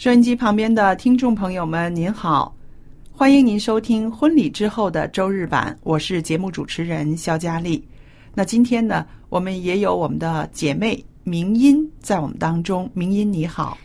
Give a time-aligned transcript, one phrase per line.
[0.00, 2.56] 收音机旁边的听众朋友们，您好，
[3.12, 7.86] 欢迎您收听《婚礼之后》的周日版，我是节目主持人肖佳丽。
[8.32, 13.76] 那今天呢，我们也有我们的姐妹明音在我们当中，明音你好。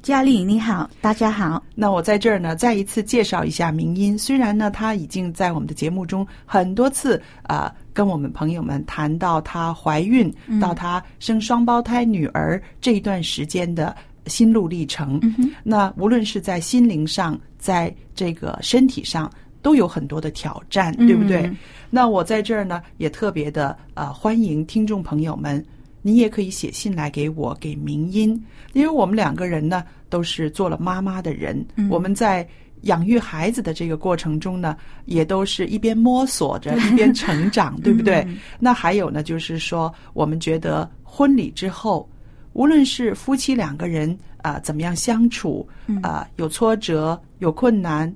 [0.00, 1.60] 佳丽你好，大家好。
[1.74, 4.16] 那我在这儿呢，再一次介绍一下明音。
[4.16, 15.20] 虽然呢，她已经在我们的节目中很多次啊、呃跟我们朋友们谈到她怀孕、到她生双胞胎女儿这一段时间的心路历程。
[15.62, 19.30] 那无论是在心灵上，在这个身体上，
[19.62, 21.42] 都有很多的挑战，对不对？
[21.42, 21.56] 嗯
[21.90, 25.64] 那我在这儿呢，也特别的呃欢迎听众朋友们，
[26.02, 28.30] 你也可以写信来给我，给明音，
[28.72, 32.44] 因为我们两个人呢都是做了妈妈的人，我们在
[32.82, 38.26] 养育孩子的这个过程中呢，也都是一边摸索着， 一边成长，对不对？
[38.58, 42.08] 那还有呢，就是说，我们觉得婚礼之后，
[42.54, 45.66] 无论是夫妻两个人啊、怎么样相处
[46.02, 48.12] 啊、有挫折有困难，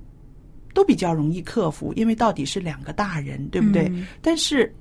[0.75, 3.91] 都比较容易克服，因为到底是两个大人，对不对？
[4.21, 4.75] 但是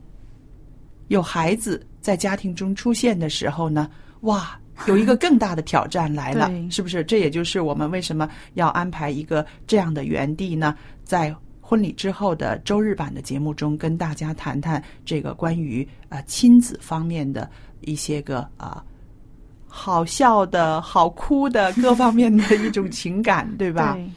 [1.08, 3.90] 有孩子在家庭中出现的时候呢，
[4.22, 7.04] 哇，有一个更大的挑战来了， 是不是？
[7.06, 10.76] 这也就是我们为什么要安排一个这样的园地呢？
[11.04, 17.50] 在婚礼之后的周日版的节目中，跟大家谈谈这个关于呃亲子方面的
[17.82, 18.84] 一些个啊、
[19.78, 23.94] 好笑的、好哭的各方面的一种情感，对吧？
[23.94, 24.10] 对，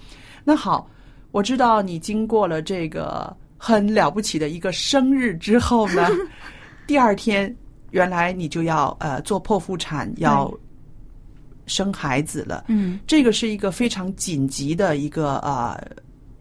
[0.42, 0.88] 那好，
[1.32, 6.08] 我知道你经过了这个很了不起的一个生日之后呢，
[6.88, 7.54] 第二天
[7.90, 10.50] 原来你就要呃做剖腹产，要
[11.66, 12.64] 生孩子了。
[12.68, 15.78] 嗯，这个是一个非常紧急的一个呃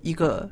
[0.02, 0.50] 一个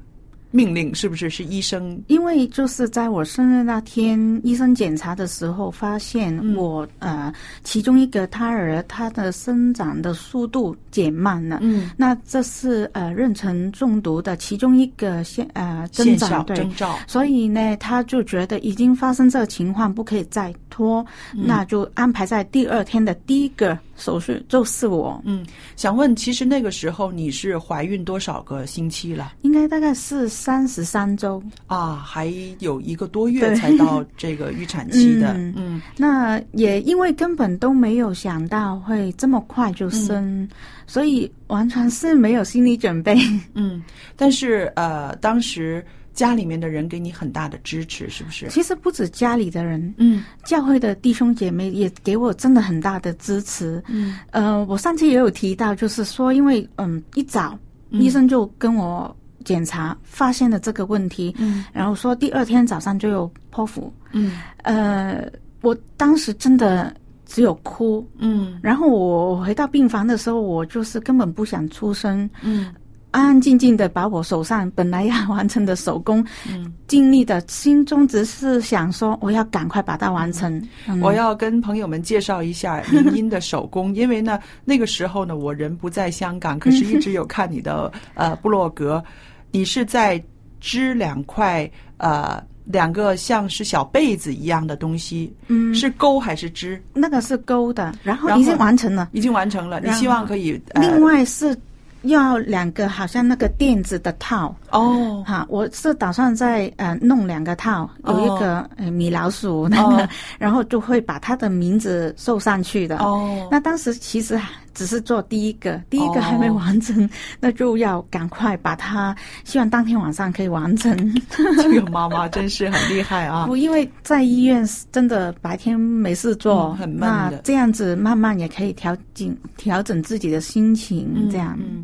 [0.51, 1.29] 命令，是不是？
[1.29, 11.59] 是医生因为就是在我生日那天，医生检查的时候发现嗯我、呃其中一个胎儿它的生长的速度减慢了。
[11.61, 16.55] 嗯那这是呃妊娠中毒的其中一个现呃征现象兆，对。
[16.55, 16.97] 征兆。
[17.07, 29.33] 所以呢，他就觉得已经发生这个情况，不可以再拖，嗯那就安排在第二天的第一个手术，就是我，嗯，想问，其实那个时候你是怀孕多少个星期了？
[29.41, 31.43] 应该大概是三十三周。
[31.65, 35.33] 啊，还有一个多月才到这个预产期的。
[35.33, 40.49] 嗯嗯那也因为根本都没有想到会这么快就生，嗯
[40.85, 43.17] 所以完全是没有心理准备。
[43.55, 43.83] 嗯，
[44.15, 45.85] 但是呃，当时
[46.17, 48.47] 家里面的人给你很大的支持，是不是？
[48.49, 50.23] 其实不止家里的人，嗯。
[50.43, 53.81] 教会的弟兄姐妹也给我真的很大的支持。
[53.87, 54.17] 嗯。
[54.31, 57.55] 呃，我上次也有提到，就是说，因为嗯，一早
[57.91, 58.01] 嗯。
[58.01, 59.15] 医生就跟我
[59.45, 61.63] 检查，发现了这个问题，嗯。
[61.71, 63.93] 然后说第二天早上就有剖腹。
[64.11, 64.39] 嗯。
[64.63, 65.23] 呃，
[65.61, 66.91] 我当时真的
[67.27, 68.59] 只有哭，嗯。
[68.63, 72.73] 然后我回到病房的时候，我就是根本不想出声，嗯
[73.11, 80.61] 安安静静的把我手上本来要完成的手工，嗯，尽力的，心中只是想说，我要赶快把它完成。
[80.87, 89.03] 嗯我要跟朋友们介绍一下林音的手工， 因为呢，那个时候呢，我人不在香港，可 是一直有看你的呃布洛格，
[89.51, 90.21] 你是在
[90.59, 96.81] 织两块呃两个像是小被子一样的东西，嗯，是钩还是织？
[96.93, 99.09] 那个是钩的，然后已经完成了。
[99.13, 101.57] 已经完成了，你希望可以、呃、另外是
[102.03, 104.55] 要两个好像那个垫子的套。
[104.71, 105.23] 哦。
[105.25, 112.97] 哈，我是打算再呃弄两个套，有一个、呃米老鼠那个，哦然后就会把它的名字绣上去的。
[112.99, 114.39] 哦，那当时其实
[114.77, 117.09] 只是做第一个，第一个哦还没完成，
[117.39, 120.95] 那就要赶快把它，希望当天晚上可以完成。
[121.57, 123.47] 这个妈妈真是很厉害啊！
[123.49, 131.57] 不，因为在医院真的白天没事做，嗯很闷的那这样子慢慢也可以调整调整自己的心情，这样。
[131.59, 131.83] 嗯，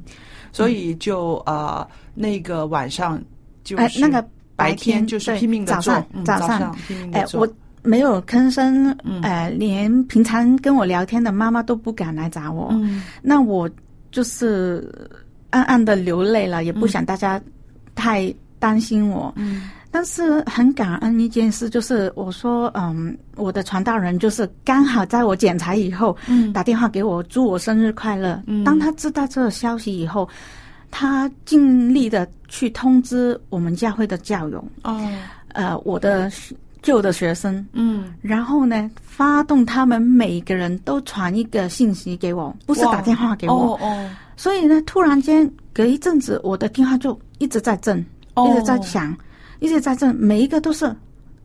[0.52, 3.20] 所以就呃那个晚上
[3.64, 4.24] 就哎、是那个
[4.56, 7.42] 白天天就是拼命的做早上，嗯、早上上拼命哎、的做。
[7.42, 7.48] 我
[7.84, 9.22] 没有吭声，嗯。
[9.22, 12.70] 呃，连平常跟我聊天的妈妈都不敢来找我。
[12.72, 13.04] 嗯。
[13.22, 13.70] 那我
[14.12, 14.90] 就是
[15.50, 17.40] 暗暗的流泪了，也不想大家
[17.94, 19.32] 太担心我。
[19.36, 19.70] 嗯。
[19.92, 26.52] 但是很感恩一件事，就是我说，嗯，我的传道人就是刚好在我检查以后，嗯。
[26.52, 28.42] 打电话给我祝我生日快乐。
[28.48, 28.64] 嗯。
[28.64, 30.28] 当他知道这个消息以后，
[30.90, 35.00] 他尽力的去通知我们教会的教友，哦。
[35.50, 36.32] 呃，我的
[36.84, 38.14] 旧的学生，嗯。
[38.22, 43.74] 然后呢，发动他们每个人都传一个信息给我，不是打电话给我。
[43.74, 44.10] 哦哦。
[44.38, 48.48] 所以呢，突然间隔一阵子，我的电话就一直在震，哦。
[48.50, 49.16] 一直在响，
[49.60, 50.94] 一直在震，每一个都是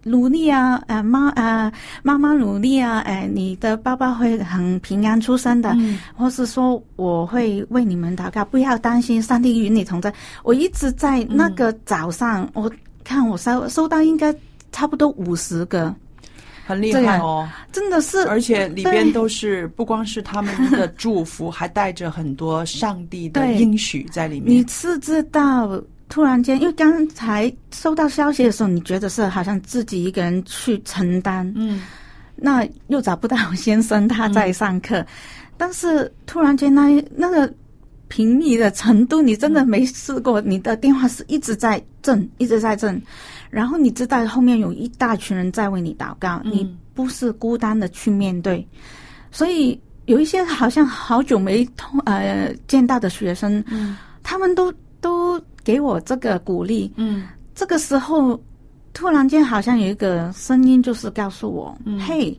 [0.04, 1.70] 努力啊，呃妈呃
[2.02, 5.98] 妈妈努力啊，哎、你的爸爸会很平安出生的，嗯。
[6.16, 10.12] 或是说我会为你们祷告，不要担心，上帝与你同在。
[10.42, 12.70] 我一直在那个早上，我
[13.04, 14.34] 看我收收到应该
[14.72, 15.94] 差不多五十个，
[16.66, 24.58] 很厉害哦，真的是，而且里边都是不光是他们的祝福，还带着很多上帝的应许在里面。
[24.58, 24.66] 你。
[24.68, 31.82] 是知道，突然间，因为刚才收到消息的时候，你觉得是好像自己一个人去承担，嗯。
[32.40, 35.04] 那又找不到先生他在上课，
[35.56, 37.52] 但是突然间那那个
[38.06, 43.02] 频密的程度，你真的没试过，你的电话是一直在震，一直在震，
[43.50, 46.52] 然后你知道后面有一大群人在为你祷告，嗯。
[46.52, 48.66] 你不是孤单的去面对，
[49.30, 53.96] 所以有一些好像好久没通呃见到的学生，嗯。
[54.22, 56.92] 他们都都给我这个鼓励。
[56.96, 57.26] 嗯。
[57.54, 58.40] 这个时候，
[58.92, 62.38] 突然间好像有一个声音，就是告诉我：“嗯嘿，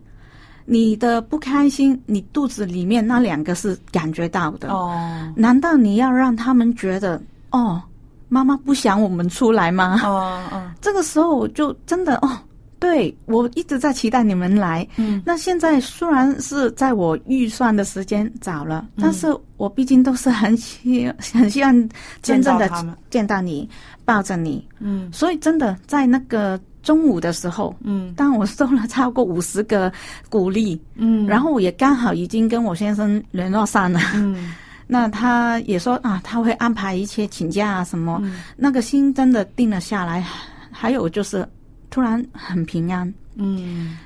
[0.66, 4.70] 你的不开心，你肚子里面那两个是感觉到的。
[4.70, 5.34] 哦。
[5.36, 7.22] 难道你要让他们觉得
[7.52, 7.82] 哦，
[8.30, 10.72] 妈妈不想我们出来吗？”哦哦。
[10.80, 12.38] 这个时候我就真的哦，
[12.80, 14.88] 对我一直在期待你们来。
[14.96, 15.22] 嗯。
[15.26, 19.02] 那现在虽然是在我预算的时间早了，嗯。
[19.04, 19.28] 但是
[19.58, 21.90] 我毕竟都是很希 很希望
[22.22, 22.70] 真正的
[23.10, 23.68] 见到你，
[24.06, 24.66] 抱着你。
[24.80, 25.12] 嗯。
[25.12, 28.14] 所以真的在那个中午的时候，嗯。
[28.16, 29.92] 当我收了超过五十个
[30.30, 34.54] 鼓励，嗯，然后我也刚好已经跟我先生联络上了，嗯
[34.92, 38.42] 那他也说啊，他会安排一些请假啊什么，嗯。
[38.58, 40.26] 那个心真的定了下来。
[40.72, 41.48] 还有就是
[41.92, 43.98] 突然很平安，嗯。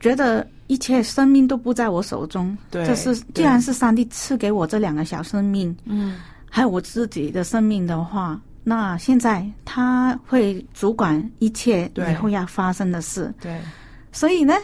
[0.00, 2.56] 觉得一切生命都不在我手中。
[2.70, 6.16] 对这是既然是上帝赐给我这两个小生命，嗯。
[6.50, 13.32] 还有我自己的生命的话，那现在他会主管一切以后要发生的事。
[13.40, 13.58] 对。
[14.12, 14.54] 所以呢，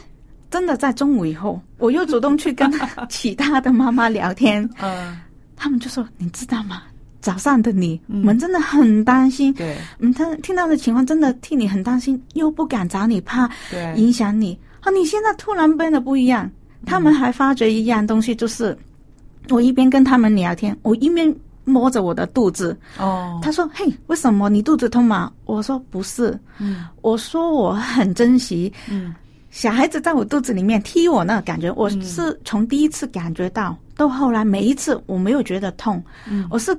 [0.51, 2.71] 真的在中午以后，我又主动去跟
[3.09, 5.19] 其他的妈妈聊天，嗯
[5.57, 6.83] 他们就说：“你知道吗？
[7.21, 9.51] 早上的你，嗯我们真的很担心。
[9.55, 14.59] 对我们听听到的情况，真的替你很担心，又不敢找你，怕对影响你。
[14.81, 16.51] 啊，你现在突然变得不一样。
[16.85, 18.77] 他们还发觉一样东西，就是
[19.49, 21.35] 我一边跟他们聊天，我一边
[21.65, 22.77] 摸着我的肚子。
[22.99, 29.15] 哦他说：“嘿，为什么你肚子痛吗？”我说：“不是。”嗯我说：“我很珍惜嗯
[29.51, 36.77] 小孩子在我肚子里面踢我那个感觉，我嗯是从第一次感觉到，到后来每一次我没有觉得痛，嗯我是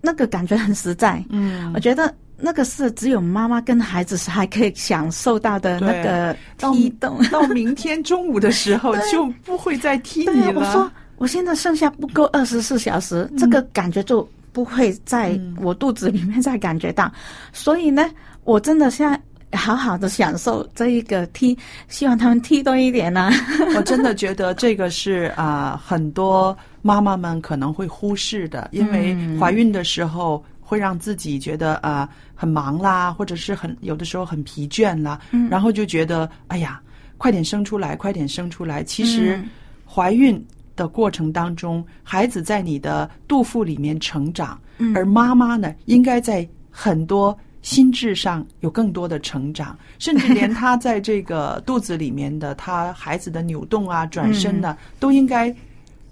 [0.00, 1.22] 那个感觉很实在。
[1.30, 7.22] 嗯我觉得那个是只有妈妈跟孩子才可以享受到的那个到踢动。
[7.30, 10.60] 到明天中午的时候 就不会再踢你了。
[10.60, 17.10] 我说我现在剩下不够二十四小时，这个感觉就不会在嗯我肚子里面再感觉到。
[17.52, 18.08] 所以呢，
[18.44, 19.20] 我真的现在。
[19.52, 21.56] 好好的享受这一个踢，
[21.88, 23.30] 希望他们踢多一点呢、
[23.76, 29.38] 我真的觉得这个是啊、很多妈妈们可能会忽视的，因为嗯。
[29.40, 35.48] 怀孕的时候会让自己觉得啊、很忙啦，或者是很有的时候很疲倦啦，嗯。
[35.48, 36.80] 然后就觉得哎呀，
[37.16, 38.84] 快点生出来，快点生出来。
[38.84, 39.48] 其实嗯。
[39.86, 44.94] 怀孕的过程当中，孩子在你的肚腹里面成长，嗯。
[44.94, 55.54] 而妈妈呢，应该在很多心智上有更多的成长，甚至连他在这个肚子里面的他孩子的扭动啊、转身呢，都应该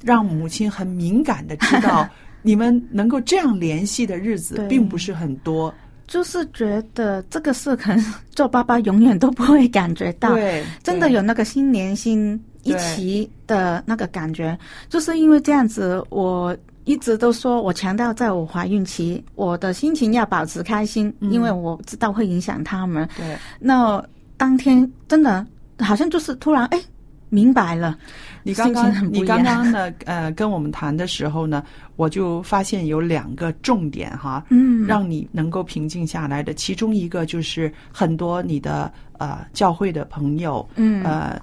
[0.03, 2.09] 让母亲很敏感的知道，
[2.43, 5.73] 你们能够这样联系的日子并不是很多。
[6.07, 14.57] 就是觉得这个事可能做爸爸永远都不会感觉到，对，真的有那个心连心一起的那个感觉，
[14.89, 23.07] 就是因为这样子，我一直都说我强调，在我怀孕期，我的心情要保持开心，嗯因为我知道会影响他们。
[23.17, 23.37] 对。
[23.61, 24.03] 那
[24.37, 25.47] 当天真的
[25.81, 26.81] 好像就是突然哎
[27.29, 27.99] 明白了，
[28.45, 31.61] 你刚刚你刚刚呢， 呃，跟我们谈的时候呢，
[31.97, 36.55] 我就发现有两个重点哈，嗯让你能够平静下来的。
[36.55, 41.37] 其中一个就是很多你的呃教会的朋友，嗯呃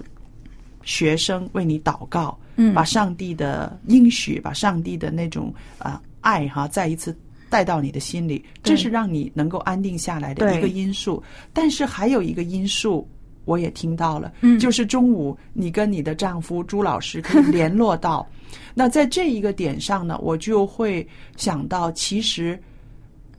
[0.84, 2.74] 学生为你祷告，嗯。
[2.74, 7.16] 把上帝的应许，把上帝的那种呃爱哈，再一次
[7.48, 11.22] 带到你的心里，这是让你能够安定下来的一个因素。
[11.52, 13.08] 但是还有一个因素。
[13.46, 14.58] 我也听到了，嗯。
[14.58, 18.26] 就是中午你跟你的丈夫朱老师可以联络到，
[18.72, 21.06] 那在这一个点上呢，我就会
[21.36, 22.58] 想到，其实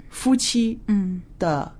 [0.09, 1.23] 夫妻嗯。
[1.39, 1.73] 的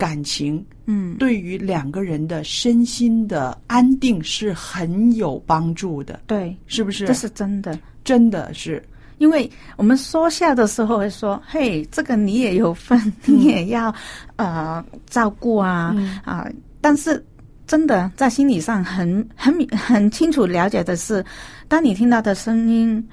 [0.00, 7.06] 感情嗯对于两个人的身心的安定是很有帮助的，对，是不是？
[7.06, 7.78] 这是真的。
[8.02, 8.82] 真的是，
[9.18, 13.94] 因为我们说笑的时候会说：“嘿，这个你也有份，你也要
[14.36, 16.48] 呃照顾啊、嗯啊！”
[16.80, 17.22] 但是
[17.66, 21.22] 真的在心理上很很很清楚了解的是，
[21.68, 23.06] 当你听到的声音，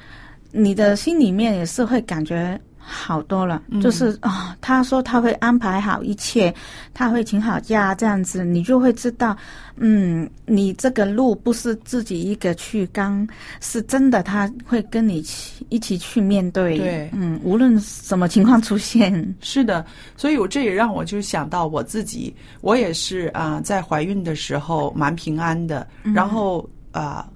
[0.52, 3.62] 你的心里面也是会感觉好多了。
[3.70, 6.54] 嗯就是啊、他说他会安排好一切，
[6.94, 9.36] 他会请好假，这样子你就会知道，
[9.76, 13.28] 嗯，你这个路不是自己一个去刚，
[13.60, 16.78] 是真的，他会跟你一起一起去面对。
[16.78, 27.30] 对嗯，无论什么情况出现，是的，所以我这也让我就想到我自己，我也是啊、在怀孕的时候蛮平安的，然后啊、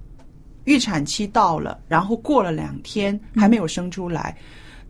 [0.64, 4.36] 预产期到了，然后过了两天还没有生出来，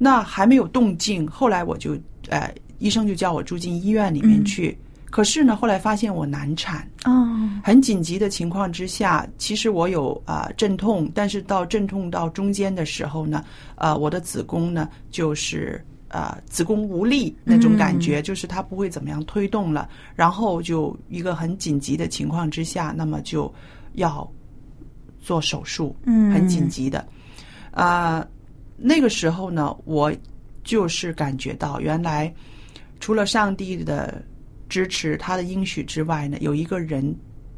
[0.05, 1.97] 那还没有动静，后来我就
[2.29, 4.77] 呃，医生就叫我住进医院里面去。
[5.13, 7.25] 可是呢，后来发现我难产，哦，
[7.63, 13.45] 很紧急的情况之下，其实我有啊、阵痛，但是到阵痛到中间的时候呢，
[13.77, 23.53] 呃，我的子宫呢就是呃子宫无力那种感觉，就是它不会怎么样推动了，然后就一个很紧急的情况之下，那么就
[23.93, 24.29] 要
[25.21, 26.33] 做手术，嗯。
[26.33, 27.07] 很紧急的，
[27.71, 28.27] 啊、
[28.83, 30.13] 那个时候呢，我
[30.65, 32.33] 就是感觉到原来
[33.01, 34.23] 除了上帝的
[34.69, 37.15] 支持、他的应许之外呢，有一个人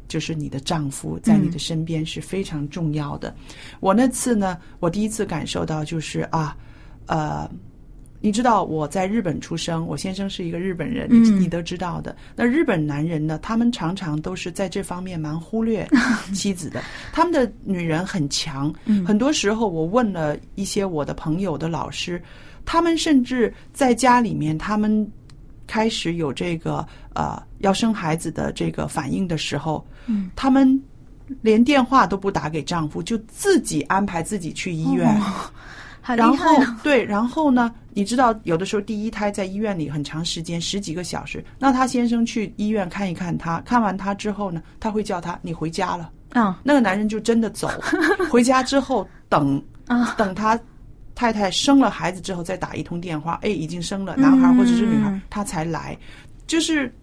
[0.07, 3.35] 就是你的丈夫在你的身边是非常重要的。
[3.79, 6.55] 我那次呢，我第一次感受到就是啊，
[7.07, 7.49] 呃。
[8.25, 12.15] 你知道我在日本出生，我先生是一个日本人，你嗯你都知道的。
[12.35, 15.87] 那日本男人呢，他们常常都是在这方面蛮忽略
[16.33, 16.81] 妻子的。
[17.13, 18.73] 他们的女人很强，
[19.05, 22.19] 很多时候我问了一些我的朋友的老师，
[22.65, 25.07] 他们甚至在家里面，他们
[25.67, 30.81] 开始有这个呃要生孩子的这个反应的时候，嗯，他们
[31.43, 35.15] 连电话都不打给丈夫，就自己安排自己去医院。
[36.13, 36.61] 然后！
[36.83, 37.73] 对，然后呢？
[37.97, 41.43] 你知道，有的时候第一胎在医院里很长时间，十几个小时。
[41.57, 46.11] 那他先生去医院看一看他，看完他之后呢，他会叫他你回家了。
[46.33, 47.69] 啊那个男人就真的走，
[48.29, 50.59] 回家之后等 啊等他
[51.15, 55.97] 太太生了孩子之后再打一通电话，哎，已经生了男孩或者是女孩，嗯他才来。
[56.45, 56.93] 就是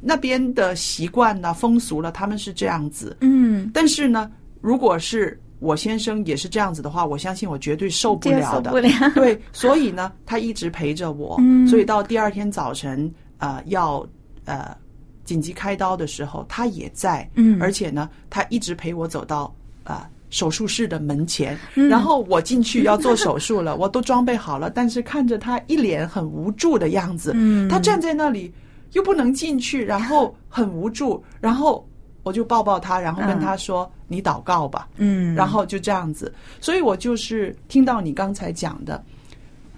[0.00, 3.14] 那边的习惯呢、风俗了，他们是这样子。
[3.20, 4.30] 嗯，但是呢，
[4.62, 8.70] 如果是我先生也是这样子的话，我相信我绝对受不了的。
[8.70, 8.90] 了。
[9.14, 14.06] 对，所以呢，他一直陪着我，嗯所以到第二天早晨，呃，要
[14.44, 14.76] 呃
[15.24, 20.08] 紧急开刀的时候，他也在，嗯而且呢，他一直陪我走到啊。
[20.30, 28.52] 手术室的门前，嗯然后我进去要做手术了， 我都装备好了，但是看着他一脸很无助的样子，嗯他站在那里
[28.94, 31.88] 又不能进去，然后很无助，然后
[32.24, 39.00] 我就抱抱他，然后跟他说：“你祷告吧。”嗯，然后就这样子，所以我就是听到你刚才讲的，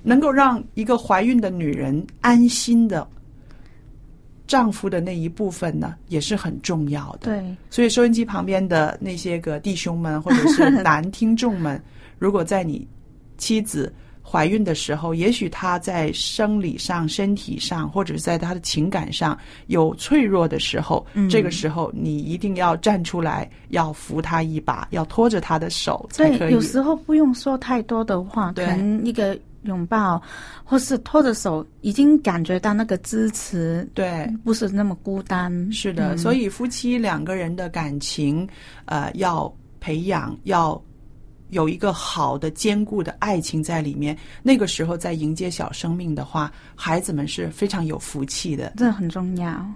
[0.03, 3.07] 能够让一个怀孕的女人安心的
[4.47, 7.31] 丈夫的那一部分呢，也是很重要的。
[7.31, 11.83] 对，所以收音机旁边的那些个弟兄们或者是 男听众们，
[12.19, 12.87] 如果在你
[13.37, 13.93] 妻子
[14.29, 26.55] 怀孕的时候，也许她在生理上、身体上，或者是在她的情感上有脆弱的时候，嗯这个时候你一定要站出来，要扶她一把，要拖着她的手才可对，以。
[26.55, 30.21] 有时候不用说太多的话，可能一个拥抱，
[30.65, 35.73] 或是拖着手，已经感觉到那个支持，对，不是那么孤单。
[35.73, 38.49] 是的，嗯所以夫妻两个人的感情，
[38.87, 40.81] 呃，要培养，要
[41.51, 44.17] 有一个好的、坚固的爱情在里面。
[44.43, 48.73] 那个时候再迎接小生命的话，孩子们是非常有福气的。
[48.77, 49.67] 这很重要。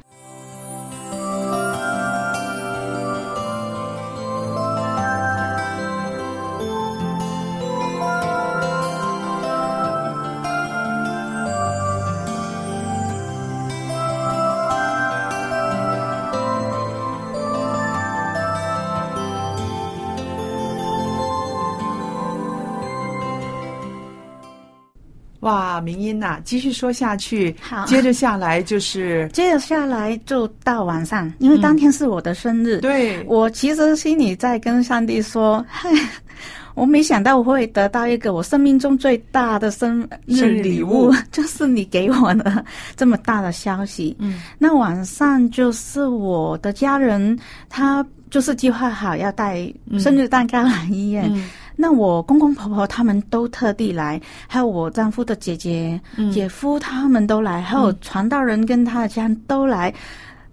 [25.80, 27.86] 哇，明音呐、继续说下去，好。
[27.86, 35.88] 接着下来就是接着下来就到晚上，因为当天是我的生日，对，我其实心里在跟上帝说：“嗨，
[36.74, 41.06] 我没想到我会得到一个我生命中最大的生日礼礼物。
[41.08, 42.62] 物， 就是你给我的
[42.94, 47.38] 这么大的消息。”嗯，那晚上就是我的家人，
[47.70, 49.66] 他就是计划好要带
[49.98, 51.26] 生日蛋糕来医院。
[51.32, 51.48] 嗯
[51.80, 59.92] 那我公公婆婆他们都特地来，还有我丈夫的姐姐、嗯姐夫他们都来，还有传道人跟他的家人都来，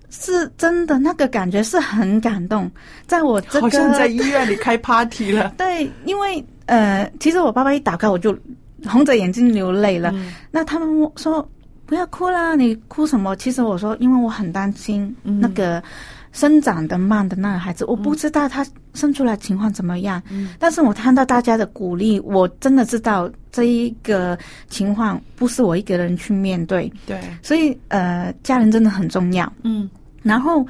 [0.10, 2.72] 是真的那个感觉是很感动。
[3.05, 5.53] 在我这个好像在医院里开 party 了。
[5.60, 8.34] 对，因为呃，其实我爸爸一打开我就
[8.86, 10.12] 红着眼睛流泪了。
[10.13, 11.46] 嗯那他们说
[11.86, 13.36] 不要哭啦，你哭什么？
[13.36, 15.84] 其实我说，因为我很担心嗯那个
[16.31, 18.65] 生长的慢的那个孩子，我不知道他
[18.97, 20.21] 生出来情况怎么样。
[20.29, 20.49] 嗯。
[20.57, 24.37] 但是我看到大家的鼓励，我真的知道这一个
[24.67, 29.51] 情况不是我一个人去面对，对，所以呃，家人真的很重要。
[29.63, 29.87] 嗯。
[30.23, 30.65] 然后，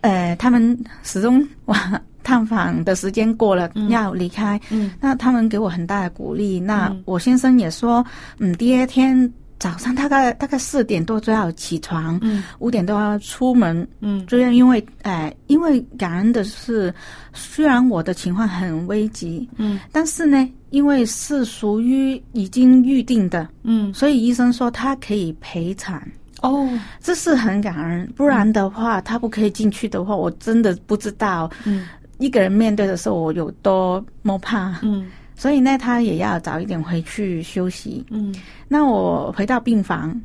[0.00, 3.88] 呃，他们始终哇，探访的时间过了，嗯。
[3.90, 4.90] 要离开，嗯。
[5.00, 6.58] 那他们给我很大的鼓励。
[6.58, 7.02] 那嗯。
[7.04, 8.04] 我先生也说，
[8.38, 12.42] 嗯，第二天早上大概大概四点多就要起床，嗯。
[12.58, 13.86] 五点多要出门。
[14.00, 14.26] 嗯。
[14.26, 16.94] 就要因为，哎、因为感恩的是，
[17.32, 19.80] 虽然我的情况很危急，嗯。
[19.90, 26.06] 但是呢，因为是属于已经预定的，嗯，所以医生说他可以陪产。
[26.42, 26.68] 哦，
[27.00, 31.86] 这是很感恩，不然的话，他不可以进去的话，我真的不知道嗯。
[32.18, 34.78] 一个人面对的时候我有多么怕。
[34.82, 38.04] 嗯所以呢，他也要早一点回去休息。
[38.10, 38.34] 嗯
[38.66, 40.18] 那我回到病房，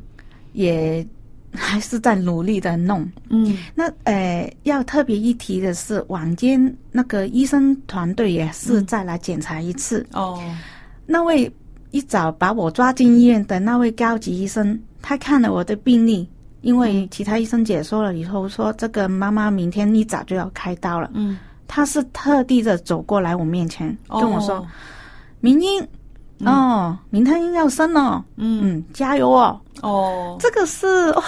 [0.54, 1.06] 也
[1.52, 3.06] 还是在努力的弄。
[3.28, 10.04] 嗯那呃，要特别一提的是，晚间那个医生团队也是再来检查一次。
[10.12, 10.42] 哦，
[11.04, 11.52] 那位
[11.90, 16.26] 一早把我抓进医院的那位高级医生，他看了我的病历，
[16.62, 21.10] 因为其他医生解说了以后说，这个妈妈明天一早就要开刀了。
[21.12, 24.66] 嗯，他是特地的走过来我面前跟我说：“哦
[25.42, 25.86] 明英，
[26.46, 28.60] 哦，明天要生哦，嗯。
[28.62, 31.22] 嗯，加油哦。”哦，这个是哦，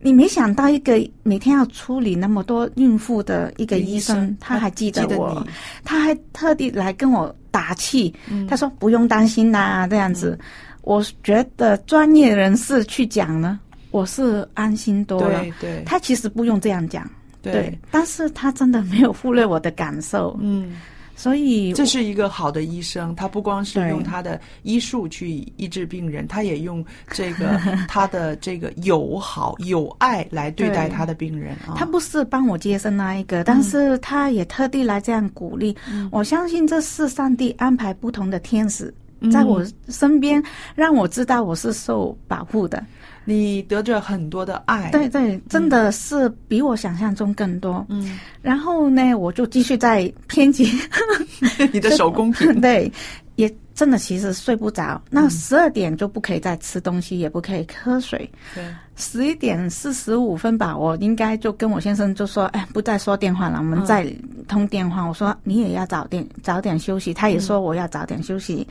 [0.00, 0.92] 你没想到一个
[1.22, 5.44] 每天要处理那么多孕妇的一个医生，他还记得我，
[5.82, 8.46] 他还特地来跟我打气，嗯。
[8.46, 10.38] 他说不用担心啦，这样子。
[10.82, 13.58] 我觉得专业人士去讲呢，
[13.90, 15.40] 我是安心多了。
[15.40, 15.82] 对对。
[15.84, 20.76] 他其实不用这样讲，对，但是他真的没有忽略我的感受，嗯。
[21.16, 31.74] 所以这是一个好的医生，他不光是用他的医术去医治病人，他也用这个 他的这个友好、友爱来对待他的病人啊。
[31.74, 35.74] 他不是帮我接生那一个，但是他也特地来这样鼓励。
[36.12, 38.92] 我相信这是上帝安排不同的天使
[39.32, 40.42] 在我身边，
[40.74, 42.84] 让我知道我是受保护的。
[43.28, 47.84] 你得着很多的爱，对对，真的是比我想象中更多。
[47.88, 50.70] 嗯，然后呢，我就继续在编辑，
[51.72, 52.90] 你的手工品， 对，
[53.34, 55.02] 也真的其实睡不着。
[55.10, 58.30] 那十二点就不可以再吃东西，也不可以喝水。
[58.54, 64.06] 对，十一点四十五分吧，我应该就跟我先生就说，哎，不再说电话了，我们再
[64.46, 65.02] 通电话。
[65.02, 68.66] 我说你也要早点早点休息，他也说我要早点休息。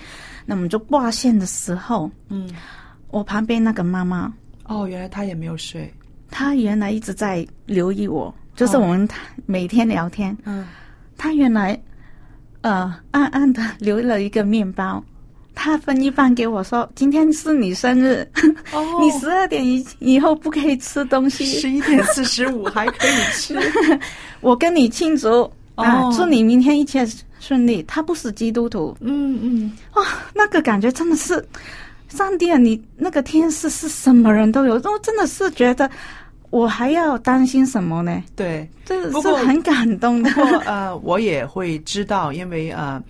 [0.46, 2.50] 那我们就挂线的时候，嗯，
[3.10, 4.34] 我旁边那个妈妈，
[4.68, 5.92] 哦，原来他也没有睡，
[6.30, 9.08] 他原来一直在留意我，就是我们
[9.46, 10.36] 每天聊天。
[10.46, 10.68] 嗯，
[11.18, 11.80] 他原来
[12.62, 15.04] 呃暗暗的留了一个面包。
[15.58, 18.28] 他分一半给我说：“今天是你生日，
[18.74, 23.58] 哦 你十二点以以后不可以吃东西。”十一点四十五还可以吃，
[24.42, 26.02] 我跟你庆祝啊！
[26.04, 27.08] 哦祝你明天一切
[27.40, 27.82] 顺利。
[27.84, 31.42] 他不是基督徒，嗯嗯，哇，那个感觉真的是
[32.16, 35.90] 上帝啊，你那个天使是什么人都有，我真的是觉得
[36.50, 38.24] 我还要担心什么呢？
[38.36, 40.30] 对，这是很感动的。
[40.32, 43.02] 不过 呃，我也会知道，因为呃，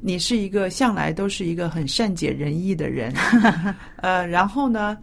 [0.00, 3.12] 你是一个向来都是一个很善解人意的人，
[3.96, 4.96] 呃，然后呢，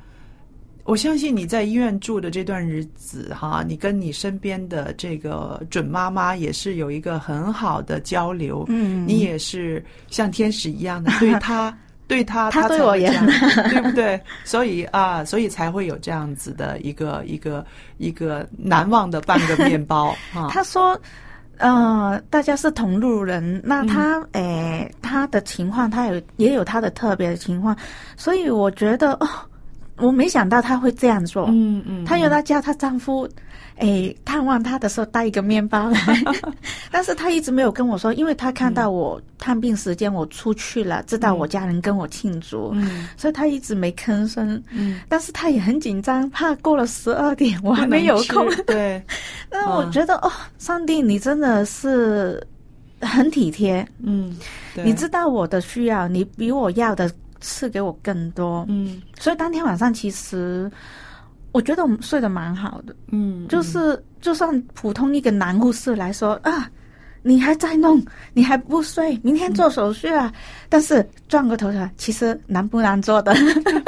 [0.84, 11.76] 我相信你在医院住的这段日子哈，你跟你身边的这个准妈妈也是有一个很好的交流，嗯你也是像天使一样的对她。
[12.08, 14.22] 对她，她她对我也才会这样，对不对？
[14.46, 17.66] 所以啊，所以才会有这样子的一个一个
[17.98, 20.48] 一个难忘的半个面包啊。
[20.54, 21.00] 他说，
[21.58, 27.76] 呃，大家是同路人，那他诶、他的情况，他有也有他的特别的情况，
[28.18, 29.28] 所以我觉得哦，
[29.98, 31.46] 我没想到他会这样做。
[31.50, 33.28] 嗯嗯，他原来叫她丈夫，
[33.78, 36.00] 诶，探望他的时候带一个面包来，
[36.90, 43.08] 但是他一直没有跟我说，因为他看到我探病时间我出去了，知道我家人跟我庆祝，嗯。
[43.18, 44.62] 所以他一直没吭声。
[44.70, 48.48] 嗯，但是他也很紧张，怕过了十二点我还没有空。
[48.66, 49.04] 对，
[49.52, 52.42] 那我觉得、哦，上帝，你真的是
[53.02, 54.38] 很体贴，嗯，
[54.84, 57.12] 你知道我的需要，你比我要的
[57.42, 58.66] 赐给我更多。
[58.70, 59.02] 嗯。
[59.20, 60.72] 所以当天晚上其实
[61.56, 66.70] 我觉得我们睡得蛮好的，嗯，就是就算普通一个男护士来说啊。
[67.28, 68.00] 你还在弄，
[68.36, 70.32] 你还不睡，明天做手术啊！
[70.70, 73.34] 但是转过头来，其实难不难做的，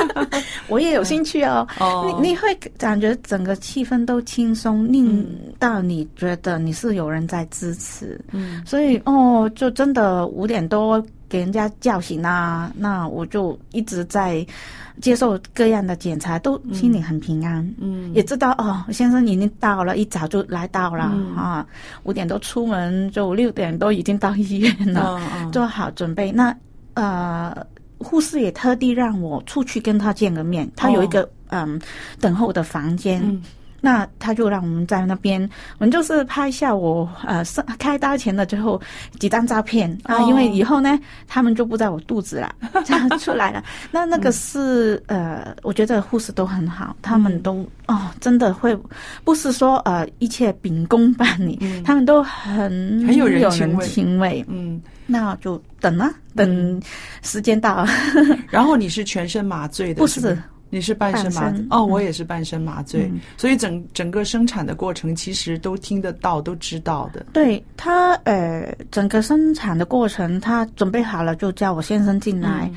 [0.67, 1.67] 我也有兴趣哦。
[1.79, 5.23] 哦，你你会感觉整个气氛都轻松，令
[5.59, 8.65] 到你觉得你是有人在支持，嗯。
[8.65, 10.99] 所以哦，就真的五点多
[11.29, 14.43] 给人家叫醒啊，那我就一直在
[15.01, 17.63] 接受各样的检查，都心里很平安。
[17.79, 21.65] 嗯也知道哦，先生已经到了，一早就来到了、嗯啊，
[22.03, 25.19] 五点多出门，就六点多已经到医院了，
[25.51, 26.31] 做好准备。
[26.31, 26.55] 那
[26.95, 27.55] 呃，
[27.99, 31.79] 护士也特地让我出去跟他见个面，他有一个、嗯
[32.19, 33.21] 等候的房间。
[33.23, 33.41] 嗯
[33.81, 35.41] 那他就让我们在那边，
[35.77, 38.81] 我们就是拍下我呃生开刀前的最后
[39.19, 40.25] 几张照片啊，哦。
[40.27, 42.53] 因为以后呢，他们就不在我肚子了，
[42.85, 43.63] 这样出来了。
[43.91, 48.77] 那那个是、呃，我觉得护士都很好，他们都、哦，真的会
[49.23, 51.83] 不是说呃一切秉公办理，嗯。
[51.83, 52.69] 他们都很
[53.05, 53.85] 很有人情味。
[53.87, 54.45] 情味。
[54.47, 56.81] 嗯，那就等啊，等
[57.21, 57.85] 时间到。
[58.49, 60.37] 然后你是全身麻醉的，不是
[60.69, 61.89] 你是半身麻哦，嗯。
[61.89, 63.19] 我也是半身麻醉，嗯。
[63.37, 67.25] 所以整整个生产的过程其实都听得到，都知道的。
[67.33, 72.69] 对他，呃，整个生产的过程，他准备好了就叫我先生进来，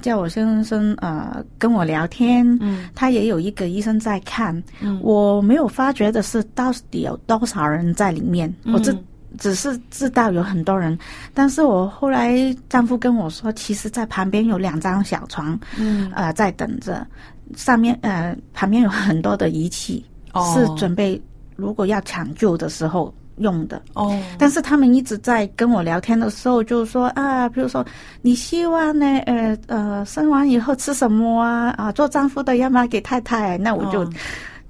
[0.00, 2.46] 叫我先生呃跟我聊天。
[2.60, 2.88] 嗯。
[2.94, 5.00] 他也有一个医生在看，嗯。
[5.02, 9.04] 我没有发觉的是到底有多少人在里面，我只嗯
[9.38, 10.98] 只是知道有很多人，
[11.34, 12.34] 但是我后来
[12.70, 16.10] 丈夫跟我说，其实在旁边有两张小床，嗯。
[16.14, 17.06] 呃，在等着，
[17.54, 21.20] 上面呃旁边有很多的仪器，哦是准备
[21.54, 23.80] 如果要抢救的时候用的。
[23.94, 27.84] 哦，但是他们一直在跟我聊天的时候，就说啊，比如说
[28.22, 31.74] 你希望呢，呃呃，生完以后吃什么啊？
[31.76, 34.10] 啊，做丈夫的要买给太太，那我就、哦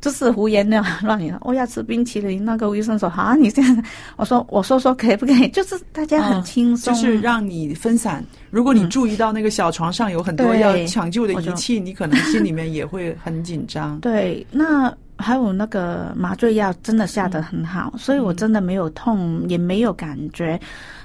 [0.06, 2.44] 就是胡言乱乱语，我要吃冰淇淋。
[2.44, 5.48] 那个医生说啊，你这样，我说我说说可以不可以？
[5.48, 8.24] 就是大家很轻松，哦就是让你分散。
[8.50, 13.98] 如果你注意到那个小床上有很多要抢救的仪器，你可能心里面也会很紧张。
[13.98, 20.60] 对，那还有那个麻醉药真的下得很好，所以我真的没有痛，也没有感觉，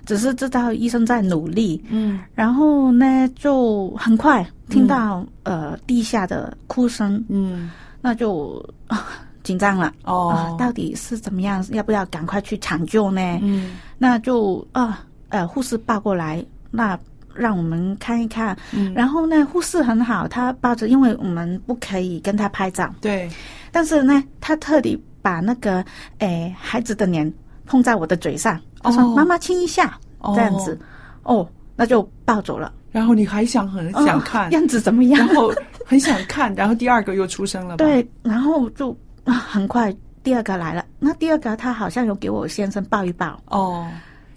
[0.06, 1.84] 只是知道医生在努力。
[1.90, 9.06] 嗯然后呢，就很快听到、呃地下的哭声，嗯那就啊
[9.44, 9.88] 紧张了。
[9.88, 11.66] 啊哦，到底是怎么样？
[11.72, 13.22] 要不要赶快去抢救呢？
[13.42, 16.98] 嗯那就啊呃，护士抱过来，那
[17.34, 18.58] 让我们看一看。
[18.74, 23.30] 嗯然后呢，护士很好，她抱着，因为我们不可以跟她拍照，对
[23.72, 25.84] 但是呢，她特地把那个
[26.20, 27.32] 诶孩子的脸
[27.66, 29.98] 碰在我的嘴上，她说：“哦妈妈亲一下。
[30.20, 30.78] 哦这样子，
[31.24, 32.72] 哦，那就抱走了。
[32.92, 35.36] 然后你还想很想看哦，样子怎么样然？
[35.36, 35.52] 后
[35.92, 37.84] 很想看，然后第二个又出生了吧？
[37.84, 40.86] 对，然后就啊，很快第二个来了。
[41.00, 43.86] 那第二个他好像有给我先生抱一抱，哦，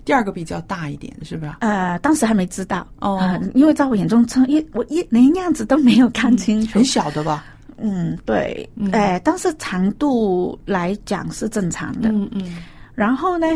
[0.05, 1.59] 第二个比较大一点，是吧？
[1.61, 6.85] 呃，当时还没知道哦呃因为在我眼中，从一我一连样子都没有看清楚很。
[6.85, 7.45] 小的吧？
[7.77, 12.09] 嗯，对，嗯哎、但是长度来讲是正常的。
[12.09, 12.57] 嗯嗯
[12.97, 13.47] 然后呢，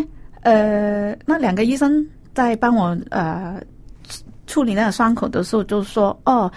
[0.43, 3.61] 呃，那两个医生在帮我呃
[4.09, 6.51] 处处理那个伤口的时候，就说：“哦，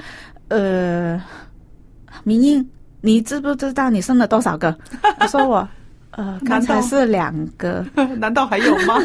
[0.52, 1.22] 呃，
[2.24, 4.78] 明英，你知不知道你生了多少个？”
[5.22, 5.68] 我说我
[6.12, 7.86] ：“呃，刚才是两个，
[8.20, 9.00] 难道还有吗？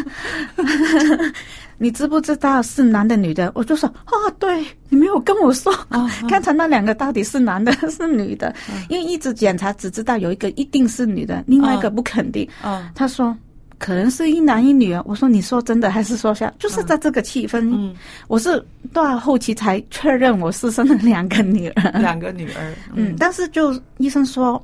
[1.78, 3.52] 你知不知道是男的女的？
[3.54, 8.52] 我就说啊，对你没有跟我说，啊刚才那两个到底是男的是女的？
[8.88, 12.48] 因为一直检查只知道有一个一定是女的，另外一个不肯定。
[12.62, 13.36] 啊他说
[13.78, 15.02] 可能是一男一女啊。
[15.06, 16.52] 我说你说真的还是说笑？
[16.58, 17.94] 就是在这个气氛，嗯，
[18.28, 22.00] 我是到后期才确认我是生了两个女儿。
[22.00, 24.62] 两个女儿， 嗯，但是就医生说，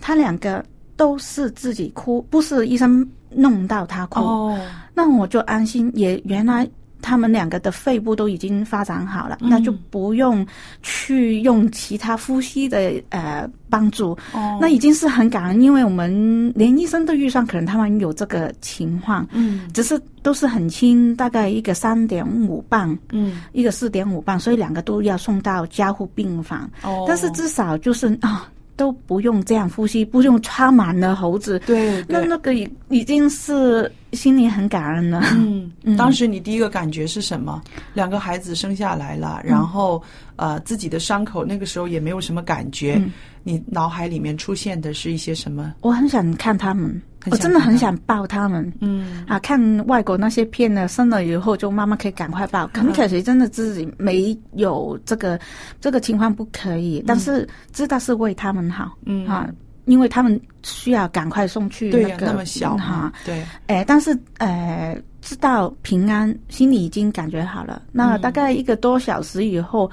[0.00, 0.64] 他两个
[0.96, 4.20] 都是自己哭，不是医生弄到他哭。
[4.20, 4.58] 哦，
[4.94, 6.68] 那我就安心，也原来
[7.00, 10.46] 他们两个的肺部都已经发展好了，那就不用
[10.82, 14.10] 去用其他呼吸的呃帮助。
[14.32, 14.58] 哦。
[14.60, 19.70] 那已经是很感恩，因为我们连医生都预算，可能他们有这个情况，嗯。
[19.72, 26.68] 只是都是很轻，大概一个三点五磅，嗯，一个四点五磅，所以两个都要送到加护病房。
[26.82, 31.58] 哦，但是至少就是啊、都不用这样呼吸，不用插满了猴子。
[31.60, 35.22] 对对，那那个已已经是心里很感恩了。
[35.34, 37.62] 嗯， 嗯当时你第一个感觉是什么？
[37.94, 40.02] 两个孩子生下来了，然后
[40.36, 43.12] 呃，自己的伤口那个时候也没有什么感觉，嗯
[43.42, 45.74] 你脑海里面出现的是一些什么？
[45.80, 48.72] 我很想看他们，我真的很想抱他们。
[48.80, 49.24] 嗯。
[49.26, 55.38] 啊，看外国那些片呢，生了以后就妈妈可以赶快抱，很可惜，真的自己没有这个
[55.80, 59.26] 这个情况不可以，但是知道是为他们好，嗯。
[59.26, 59.48] 啊，
[59.86, 67.82] 因为他们需要赶快送去、那个那么小哈，，对，哎，但是呃，知道平安，心里已经感觉好了。
[67.92, 69.88] 那大概一个多小时以后，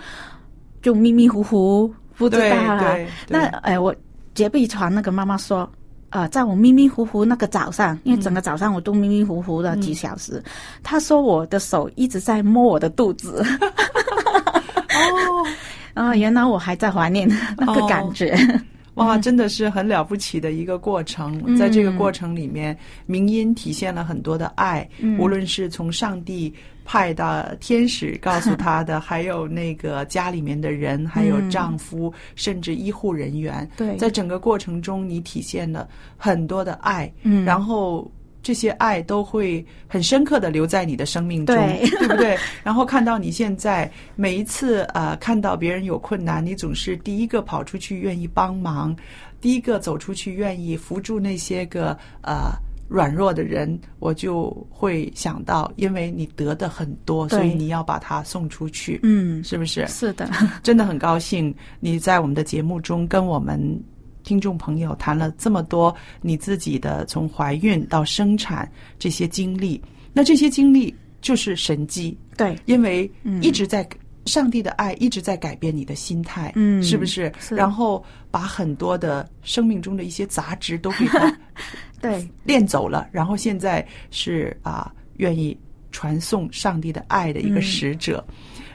[0.82, 3.96] 就迷迷糊糊不知道了那哎，我
[4.34, 5.72] 洁壁床那个妈妈说。
[6.14, 10.42] 呃，在我迷迷糊糊那个早上，因为整个早上我都迷迷糊糊的几小时，
[10.84, 13.44] 他说我的手一直在摸我的肚子，
[14.90, 15.46] 哦，
[15.96, 18.38] 啊，原来我还在怀念那个感觉。
[18.94, 21.42] 哇，真的是很了不起的一个过程。
[21.48, 21.58] 嗯。
[21.58, 25.18] 在这个过程里面，明音体现了很多的爱，嗯。
[25.18, 26.54] 无论是从上帝
[26.86, 33.70] 派的天使告诉他的，还有那个家里面的人，还有丈夫，甚至医护人员。
[33.98, 38.12] 在整个过程中，你体现了很多的爱，嗯然后。
[38.46, 42.38] 这些爱都会很深刻的留在你的生命中，对不对？
[42.62, 48.94] 然后看到你现在每一次呃看到别人有困难，你总是第一个跑出去愿意帮忙，
[49.40, 52.52] 第一个走出去愿意扶助那些个呃
[52.88, 59.88] 软弱的人，我就会想到，因为你得的很多，所以你要把它送出去，嗯，是不是？
[59.88, 60.30] 是的，
[60.62, 63.60] 真的很高兴你在我们的节目中跟我们
[64.24, 68.70] 听众朋友谈了这么多你自己的从怀孕到生产
[69.00, 69.82] 这些经历。
[70.14, 73.88] 那这些经历就是神迹，对，因为嗯一直在、
[74.26, 77.32] 上帝的爱一直在改变你的心态，嗯是不是？
[77.40, 81.36] 是然后把很多的生命中的一些杂质都给它
[82.02, 85.58] 对，练走了，然后现在是啊，愿意
[85.92, 88.24] 传送上帝的爱的一个使者。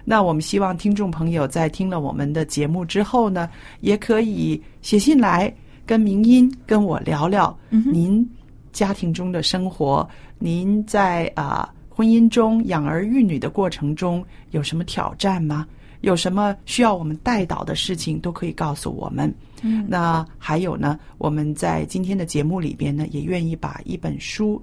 [0.05, 8.27] 那我们希望听众朋友在听了我们的节目之后呢，也可以写信来跟明音跟我聊聊您
[8.73, 10.09] 家庭中的生活，
[10.39, 15.67] 您在啊婚姻中养儿育女的过程中有什么挑战吗？
[16.03, 19.35] 有什么需要我们带导的事情，都可以告诉我们。
[19.63, 24.55] 嗯，那还有呢，我们在今天的节目里边呢，也愿意把一本书《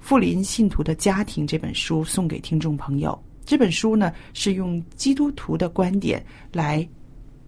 [0.00, 3.16] 富林信徒的家庭》这本书送给听众朋友。
[3.44, 6.20] 这本书呢，是用基督徒的观点
[6.52, 6.84] 来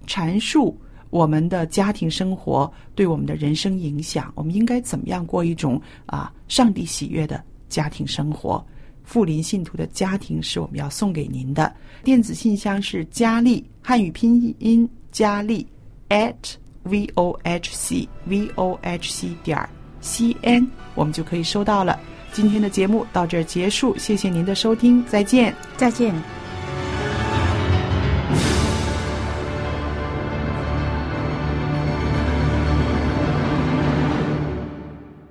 [0.06, 8.64] 阐述我们的家庭生活对我们的人生影响，我们应该怎么样过一种啊上帝喜悦的家庭生活。
[9.04, 15.66] 富林信徒的家庭是我们要送给您的，电子信箱是佳丽汉语拼音佳丽
[16.10, 16.34] at
[16.82, 19.58] v o h c v o h c 点
[20.00, 21.98] c n，我们就可以收到了。
[22.32, 25.54] 今天的节目到这儿结束，谢谢您的收听，再见。
[25.78, 26.47] 再见。